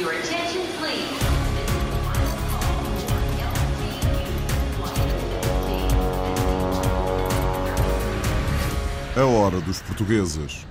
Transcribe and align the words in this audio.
Your 0.00 0.12
attention, 0.12 0.62
please. 0.78 1.20
A 9.14 9.26
hora 9.26 9.60
dos 9.60 9.82
portugueses. 9.82 10.66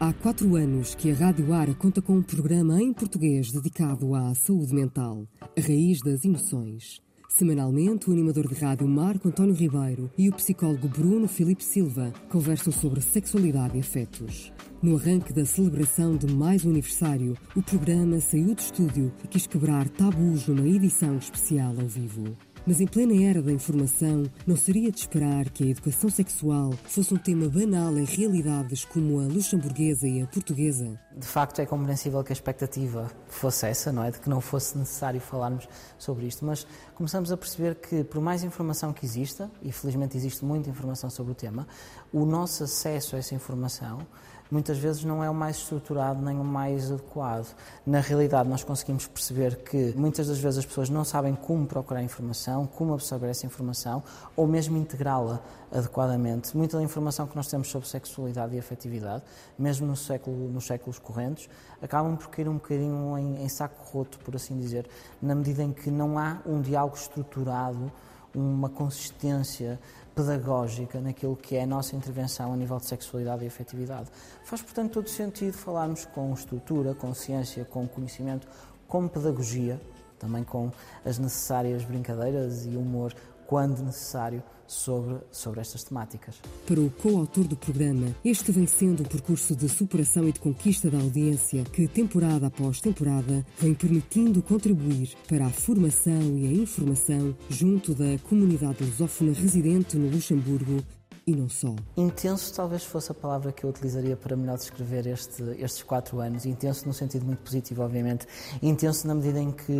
Há 0.00 0.14
quatro 0.14 0.56
anos 0.56 0.94
que 0.94 1.10
a 1.10 1.14
Rádio 1.14 1.52
Ara 1.52 1.74
conta 1.74 2.00
com 2.00 2.14
um 2.14 2.22
programa 2.22 2.80
em 2.80 2.94
português 2.94 3.52
dedicado 3.52 4.14
à 4.14 4.34
saúde 4.34 4.74
mental, 4.74 5.28
a 5.42 5.60
raiz 5.60 6.00
das 6.00 6.24
emoções. 6.24 7.02
Semanalmente, 7.28 8.08
o 8.08 8.14
animador 8.14 8.48
de 8.48 8.54
rádio 8.54 8.88
Marco 8.88 9.28
António 9.28 9.54
Ribeiro 9.54 10.10
e 10.16 10.30
o 10.30 10.32
psicólogo 10.32 10.88
Bruno 10.88 11.28
Filipe 11.28 11.62
Silva 11.62 12.14
conversam 12.30 12.72
sobre 12.72 13.02
sexualidade 13.02 13.76
e 13.76 13.80
afetos. 13.80 14.50
No 14.84 14.98
arranque 14.98 15.32
da 15.32 15.46
celebração 15.46 16.14
de 16.14 16.26
mais 16.26 16.62
um 16.62 16.68
aniversário, 16.68 17.38
o 17.56 17.62
programa 17.62 18.20
saiu 18.20 18.54
do 18.54 18.60
estúdio 18.60 19.10
e 19.24 19.26
quis 19.26 19.46
quebrar 19.46 19.88
tabus 19.88 20.46
numa 20.46 20.68
edição 20.68 21.16
especial 21.16 21.70
ao 21.80 21.88
vivo. 21.88 22.36
Mas 22.66 22.82
em 22.82 22.86
plena 22.86 23.14
era 23.22 23.40
da 23.40 23.50
informação, 23.50 24.24
não 24.46 24.56
seria 24.56 24.92
de 24.92 24.98
esperar 24.98 25.48
que 25.48 25.64
a 25.64 25.66
educação 25.68 26.10
sexual 26.10 26.74
fosse 26.84 27.14
um 27.14 27.16
tema 27.16 27.48
banal 27.48 27.96
em 27.96 28.04
realidades 28.04 28.84
como 28.84 29.20
a 29.20 29.24
luxemburguesa 29.24 30.06
e 30.06 30.20
a 30.20 30.26
portuguesa. 30.26 31.00
De 31.16 31.26
facto, 31.26 31.60
é 31.60 31.66
compreensível 31.66 32.22
que 32.22 32.32
a 32.32 32.34
expectativa 32.34 33.10
fosse 33.26 33.66
essa, 33.66 33.90
não 33.90 34.04
é? 34.04 34.10
De 34.10 34.20
que 34.20 34.28
não 34.28 34.42
fosse 34.42 34.76
necessário 34.76 35.18
falarmos 35.18 35.66
sobre 35.96 36.26
isto, 36.26 36.44
mas 36.44 36.66
começamos 36.94 37.32
a 37.32 37.38
perceber 37.38 37.76
que, 37.76 38.04
por 38.04 38.20
mais 38.20 38.44
informação 38.44 38.92
que 38.92 39.06
exista, 39.06 39.50
e 39.62 39.72
felizmente 39.72 40.14
existe 40.14 40.44
muita 40.44 40.68
informação 40.68 41.08
sobre 41.08 41.32
o 41.32 41.34
tema, 41.34 41.66
o 42.12 42.26
nosso 42.26 42.64
acesso 42.64 43.16
a 43.16 43.18
essa 43.18 43.34
informação 43.34 44.06
muitas 44.50 44.78
vezes 44.78 45.04
não 45.04 45.22
é 45.22 45.28
o 45.28 45.34
mais 45.34 45.56
estruturado 45.56 46.22
nem 46.22 46.38
o 46.38 46.44
mais 46.44 46.90
adequado. 46.90 47.54
Na 47.86 48.00
realidade, 48.00 48.48
nós 48.48 48.62
conseguimos 48.62 49.06
perceber 49.06 49.56
que 49.56 49.92
muitas 49.96 50.28
das 50.28 50.38
vezes 50.38 50.58
as 50.58 50.66
pessoas 50.66 50.88
não 50.88 51.04
sabem 51.04 51.34
como 51.34 51.66
procurar 51.66 52.02
informação, 52.02 52.66
como 52.66 52.94
absorver 52.94 53.28
essa 53.28 53.46
informação 53.46 54.02
ou 54.36 54.46
mesmo 54.46 54.76
integrá-la 54.76 55.40
adequadamente. 55.72 56.56
Muita 56.56 56.76
da 56.76 56.82
informação 56.82 57.26
que 57.26 57.34
nós 57.34 57.48
temos 57.48 57.68
sobre 57.68 57.88
sexualidade 57.88 58.54
e 58.54 58.58
afetividade, 58.58 59.22
mesmo 59.58 59.86
no 59.86 59.96
século, 59.96 60.48
nos 60.48 60.66
séculos 60.66 60.98
correntes, 60.98 61.48
acabam 61.82 62.16
por 62.16 62.28
cair 62.28 62.48
um 62.48 62.54
bocadinho 62.54 63.18
em, 63.18 63.42
em 63.42 63.48
saco 63.48 63.84
roto, 63.92 64.18
por 64.20 64.36
assim 64.36 64.56
dizer, 64.56 64.88
na 65.20 65.34
medida 65.34 65.62
em 65.62 65.72
que 65.72 65.90
não 65.90 66.18
há 66.18 66.38
um 66.46 66.60
diálogo 66.60 66.96
estruturado, 66.96 67.90
uma 68.34 68.68
consistência 68.68 69.78
pedagógica 70.14 71.00
naquilo 71.00 71.36
que 71.36 71.56
é 71.56 71.62
a 71.62 71.66
nossa 71.66 71.96
intervenção 71.96 72.52
a 72.52 72.56
nível 72.56 72.78
de 72.78 72.86
sexualidade 72.86 73.44
e 73.44 73.48
afetividade. 73.48 74.08
Faz, 74.44 74.62
portanto, 74.62 74.92
todo 74.92 75.08
sentido 75.08 75.54
falarmos 75.54 76.04
com 76.04 76.32
estrutura, 76.32 76.94
com 76.94 77.12
ciência, 77.14 77.64
com 77.64 77.86
conhecimento, 77.86 78.46
com 78.86 79.08
pedagogia, 79.08 79.80
também 80.18 80.44
com 80.44 80.70
as 81.04 81.18
necessárias 81.18 81.84
brincadeiras 81.84 82.64
e 82.64 82.76
humor, 82.76 83.12
quando 83.54 83.84
necessário, 83.84 84.42
sobre, 84.66 85.20
sobre 85.30 85.60
estas 85.60 85.84
temáticas. 85.84 86.40
Para 86.66 86.80
o 86.80 86.90
coautor 86.90 87.46
do 87.46 87.56
programa, 87.56 88.12
este 88.24 88.50
vem 88.50 88.66
sendo 88.66 89.04
um 89.04 89.06
percurso 89.06 89.54
de 89.54 89.68
superação 89.68 90.26
e 90.26 90.32
de 90.32 90.40
conquista 90.40 90.90
da 90.90 90.98
audiência 90.98 91.62
que, 91.62 91.86
temporada 91.86 92.48
após 92.48 92.80
temporada, 92.80 93.46
vem 93.60 93.72
permitindo 93.72 94.42
contribuir 94.42 95.14
para 95.28 95.46
a 95.46 95.50
formação 95.50 96.36
e 96.36 96.48
a 96.48 96.52
informação 96.52 97.32
junto 97.48 97.94
da 97.94 98.18
comunidade 98.28 98.82
lusófona 98.82 99.32
residente 99.32 99.96
no 99.96 100.10
Luxemburgo 100.10 100.82
e 101.26 101.34
não 101.34 101.48
só. 101.48 101.74
Intenso 101.96 102.52
talvez 102.54 102.84
fosse 102.84 103.10
a 103.10 103.14
palavra 103.14 103.50
que 103.50 103.64
eu 103.64 103.70
utilizaria 103.70 104.14
para 104.14 104.36
melhor 104.36 104.58
descrever 104.58 105.06
este, 105.06 105.42
estes 105.58 105.82
quatro 105.82 106.20
anos. 106.20 106.44
Intenso 106.44 106.86
no 106.86 106.92
sentido 106.92 107.24
muito 107.24 107.38
positivo, 107.38 107.82
obviamente. 107.82 108.26
Intenso 108.62 109.06
na 109.06 109.14
medida 109.14 109.40
em 109.40 109.50
que 109.50 109.72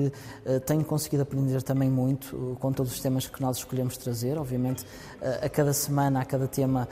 uh, 0.46 0.60
tenho 0.60 0.84
conseguido 0.84 1.22
aprender 1.22 1.62
também 1.62 1.90
muito 1.90 2.34
uh, 2.34 2.56
com 2.56 2.72
todos 2.72 2.92
os 2.92 3.00
temas 3.00 3.26
que 3.26 3.42
nós 3.42 3.58
escolhemos 3.58 3.96
trazer. 3.98 4.38
Obviamente, 4.38 4.84
uh, 4.84 5.44
a 5.44 5.48
cada 5.48 5.74
semana, 5.74 6.20
a 6.20 6.24
cada 6.24 6.48
tema, 6.48 6.88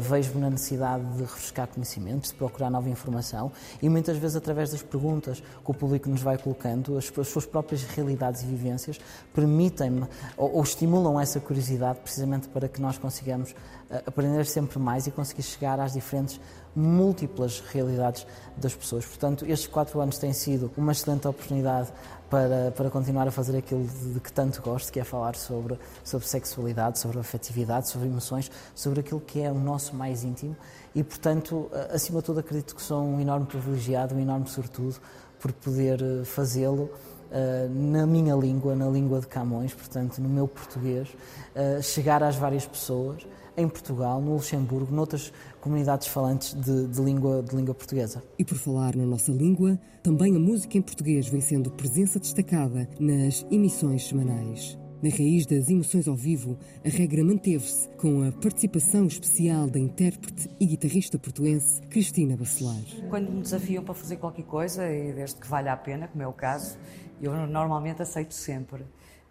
vejo-me 0.00 0.40
na 0.40 0.50
necessidade 0.50 1.04
de 1.16 1.22
refrescar 1.22 1.68
conhecimentos, 1.68 2.30
de 2.30 2.36
procurar 2.36 2.70
nova 2.70 2.88
informação 2.88 3.52
e 3.82 3.88
muitas 3.88 4.16
vezes 4.16 4.36
através 4.36 4.70
das 4.70 4.82
perguntas 4.82 5.40
que 5.40 5.70
o 5.70 5.74
público 5.74 6.08
nos 6.08 6.22
vai 6.22 6.38
colocando, 6.38 6.96
as, 6.96 7.12
as 7.18 7.28
suas 7.28 7.46
próprias 7.46 7.82
realidades 7.84 8.42
e 8.42 8.46
vivências 8.46 8.98
permitem-me 9.34 10.06
ou, 10.36 10.56
ou 10.56 10.62
estimulam 10.62 11.20
essa 11.20 11.40
curiosidade 11.40 12.00
precisamente 12.00 12.48
para 12.48 12.68
que 12.68 12.80
nós 12.80 12.98
consigamos 12.98 13.54
aprender 14.06 14.46
sempre 14.46 14.78
mais 14.78 15.06
e 15.06 15.10
conseguir 15.10 15.42
chegar 15.42 15.80
às 15.80 15.92
diferentes 15.92 16.40
múltiplas 16.74 17.60
realidades 17.60 18.26
das 18.56 18.74
pessoas. 18.74 19.04
Portanto, 19.04 19.44
estes 19.44 19.66
quatro 19.66 20.00
anos 20.00 20.18
têm 20.18 20.32
sido 20.32 20.70
uma 20.76 20.92
excelente 20.92 21.26
oportunidade 21.26 21.92
para, 22.28 22.70
para 22.76 22.88
continuar 22.90 23.26
a 23.26 23.30
fazer 23.32 23.58
aquilo 23.58 23.84
de 23.84 24.20
que 24.20 24.32
tanto 24.32 24.62
gosto, 24.62 24.92
que 24.92 25.00
é 25.00 25.04
falar 25.04 25.34
sobre, 25.34 25.76
sobre 26.04 26.28
sexualidade, 26.28 27.00
sobre 27.00 27.18
afetividade, 27.18 27.88
sobre 27.88 28.06
emoções, 28.06 28.50
sobre 28.74 29.00
aquilo 29.00 29.20
que 29.20 29.40
é 29.42 29.50
o 29.50 29.58
nosso 29.58 29.96
mais 29.96 30.22
íntimo 30.22 30.56
e, 30.94 31.02
portanto, 31.02 31.68
acima 31.92 32.20
de 32.20 32.26
tudo, 32.26 32.40
acredito 32.40 32.74
que 32.74 32.82
sou 32.82 33.02
um 33.02 33.20
enorme 33.20 33.46
privilegiado, 33.46 34.14
um 34.14 34.20
enorme 34.20 34.48
sortudo 34.48 34.96
por 35.40 35.52
poder 35.52 36.00
eh, 36.02 36.24
fazê-lo 36.24 36.90
na 37.70 38.06
minha 38.06 38.34
língua, 38.34 38.74
na 38.74 38.88
língua 38.88 39.20
de 39.20 39.26
Camões, 39.26 39.72
portanto, 39.74 40.18
no 40.20 40.28
meu 40.28 40.48
português, 40.48 41.08
uh, 41.08 41.82
chegar 41.82 42.22
às 42.22 42.36
várias 42.36 42.66
pessoas 42.66 43.26
em 43.56 43.68
Portugal, 43.68 44.20
no 44.20 44.34
Luxemburgo, 44.34 44.94
noutras 44.94 45.32
comunidades 45.60 46.08
falantes 46.08 46.54
de, 46.54 46.86
de, 46.86 47.00
língua, 47.00 47.42
de 47.42 47.54
língua 47.54 47.74
portuguesa. 47.74 48.22
E 48.38 48.44
por 48.44 48.56
falar 48.56 48.96
na 48.96 49.04
nossa 49.04 49.30
língua, 49.30 49.78
também 50.02 50.34
a 50.34 50.38
música 50.38 50.78
em 50.78 50.82
português 50.82 51.28
vem 51.28 51.40
sendo 51.40 51.70
presença 51.70 52.18
destacada 52.18 52.88
nas 52.98 53.44
emissões 53.50 54.08
semanais. 54.08 54.78
Na 55.02 55.08
raiz 55.08 55.46
das 55.46 55.68
emoções 55.68 56.06
ao 56.06 56.14
vivo, 56.14 56.58
a 56.84 56.88
regra 56.88 57.24
manteve-se 57.24 57.88
com 57.96 58.28
a 58.28 58.32
participação 58.32 59.06
especial 59.06 59.68
da 59.68 59.78
intérprete 59.78 60.50
e 60.60 60.66
guitarrista 60.66 61.18
portuense 61.18 61.80
Cristina 61.88 62.36
Bacelar. 62.36 62.82
Quando 63.08 63.30
me 63.30 63.40
desafiam 63.40 63.82
para 63.82 63.94
fazer 63.94 64.16
qualquer 64.16 64.44
coisa, 64.44 64.90
e 64.92 65.12
desde 65.12 65.40
que 65.40 65.46
valha 65.46 65.72
a 65.72 65.76
pena, 65.76 66.06
como 66.06 66.22
é 66.22 66.26
o 66.26 66.32
caso, 66.32 66.78
eu 67.20 67.32
normalmente 67.46 68.02
aceito 68.02 68.34
sempre. 68.34 68.84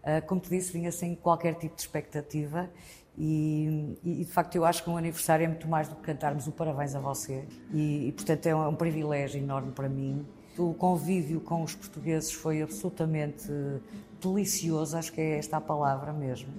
Ah, 0.04 0.22
como 0.22 0.42
te 0.42 0.50
disse, 0.50 0.72
vinha 0.72 0.92
sem 0.92 1.14
qualquer 1.16 1.56
tipo 1.56 1.76
de 1.76 1.82
expectativa 1.82 2.70
e, 3.18 3.98
e, 4.04 4.24
de 4.24 4.32
facto 4.32 4.56
eu 4.56 4.64
acho 4.64 4.84
que 4.84 4.90
um 4.90 4.96
aniversário 4.96 5.44
é 5.44 5.48
muito 5.48 5.68
mais 5.68 5.90
do 5.90 5.96
que 5.96 6.02
cantarmos 6.02 6.48
o 6.48 6.52
parabéns 6.52 6.96
a 6.96 7.00
você 7.00 7.46
e, 7.74 8.08
e 8.08 8.12
portanto 8.14 8.46
é 8.48 8.56
um, 8.56 8.64
é 8.64 8.68
um, 8.70 8.76
privilégio 8.76 9.42
enorme 9.42 9.72
para 9.74 9.90
mim. 9.90 10.26
O 10.60 10.74
convívio 10.74 11.40
com 11.40 11.64
os 11.64 11.74
portugueses 11.74 12.34
foi 12.34 12.62
absolutamente 12.62 13.48
delicioso, 14.22 14.98
acho 14.98 15.14
que 15.14 15.22
é 15.22 15.38
esta 15.38 15.56
a 15.56 15.62
palavra 15.62 16.12
mesmo. 16.12 16.50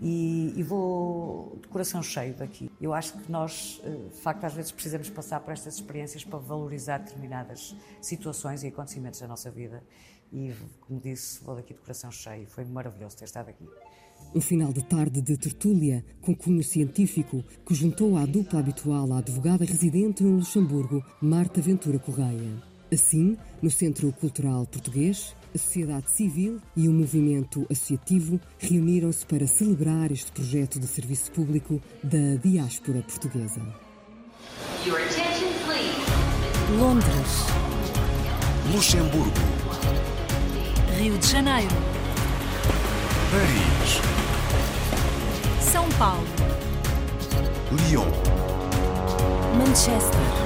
E, 0.00 0.54
e, 0.56 0.62
vou 0.62 1.58
de 1.60 1.68
coração 1.68 2.02
cheio 2.02 2.34
daqui. 2.34 2.70
Eu 2.80 2.94
acho 2.94 3.12
que 3.18 3.30
nós, 3.30 3.80
eh, 3.84 4.08
de 4.10 4.20
facto, 4.20 4.44
às 4.44 4.54
vezes 4.54 4.72
precisamos 4.72 5.10
passar 5.10 5.40
por 5.40 5.52
estas 5.52 5.74
experiências 5.74 6.24
para 6.24 6.38
valorizar 6.38 6.98
determinadas 6.98 7.74
situações 8.00 8.62
e 8.62 8.68
acontecimentos 8.68 9.20
da 9.20 9.26
nossa 9.26 9.50
vida. 9.50 9.82
E, 10.32 10.52
como 10.80 10.98
disse, 11.00 11.42
vou 11.44 11.56
daqui 11.56 11.74
de 11.74 11.80
coração 11.80 12.10
cheio. 12.10 12.46
Foi 12.46 12.64
maravilhoso 12.64 13.16
ter 13.16 13.24
estado 13.24 13.48
aqui. 13.48 13.66
Um 14.34 14.40
final 14.40 14.72
de 14.72 14.82
tarde 14.82 15.20
de 15.20 15.36
tertúlia 15.36 16.04
com 16.20 16.34
cunho 16.34 16.62
científico 16.62 17.42
que 17.66 17.74
juntou 17.74 18.16
à 18.16 18.26
dupla 18.26 18.60
habitual 18.60 19.12
a 19.12 19.18
advogada 19.18 19.64
residente 19.64 20.22
no 20.22 20.36
Luxemburgo, 20.36 21.02
Marta 21.22 21.60
Ventura 21.60 21.98
Correia. 21.98 22.75
Assim, 22.96 23.36
no 23.60 23.70
Centro 23.70 24.10
Cultural 24.10 24.64
Português, 24.64 25.36
a 25.54 25.58
sociedade 25.58 26.10
civil 26.10 26.58
e 26.74 26.88
o 26.88 26.92
movimento 26.92 27.66
associativo 27.70 28.40
reuniram-se 28.58 29.26
para 29.26 29.46
celebrar 29.46 30.10
este 30.10 30.32
projeto 30.32 30.80
de 30.80 30.86
serviço 30.86 31.30
público 31.30 31.78
da 32.02 32.36
diáspora 32.42 33.02
portuguesa. 33.02 33.60
Londres. 36.78 37.44
Luxemburgo. 38.72 39.30
Rio 40.98 41.18
de 41.18 41.26
Janeiro. 41.26 41.74
Paris. 43.30 44.00
São 45.70 45.86
Paulo. 45.98 46.26
Lyon. 47.90 48.10
Manchester. 49.58 50.45